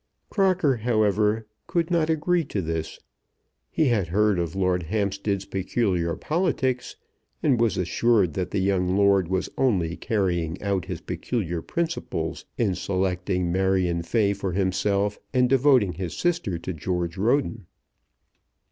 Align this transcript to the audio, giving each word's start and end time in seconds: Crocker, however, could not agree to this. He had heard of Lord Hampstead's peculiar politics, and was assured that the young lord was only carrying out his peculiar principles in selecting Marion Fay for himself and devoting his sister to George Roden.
Crocker, 0.31 0.77
however, 0.77 1.45
could 1.67 1.91
not 1.91 2.09
agree 2.09 2.43
to 2.45 2.59
this. 2.59 2.99
He 3.69 3.89
had 3.89 4.07
heard 4.07 4.39
of 4.39 4.55
Lord 4.55 4.81
Hampstead's 4.81 5.45
peculiar 5.45 6.15
politics, 6.15 6.95
and 7.43 7.61
was 7.61 7.77
assured 7.77 8.33
that 8.33 8.49
the 8.49 8.57
young 8.57 8.97
lord 8.97 9.27
was 9.27 9.47
only 9.59 9.95
carrying 9.95 10.59
out 10.59 10.85
his 10.85 11.01
peculiar 11.01 11.61
principles 11.61 12.45
in 12.57 12.73
selecting 12.73 13.51
Marion 13.51 14.01
Fay 14.01 14.33
for 14.33 14.53
himself 14.53 15.19
and 15.35 15.47
devoting 15.47 15.93
his 15.93 16.17
sister 16.17 16.57
to 16.57 16.73
George 16.73 17.15
Roden. 17.15 17.67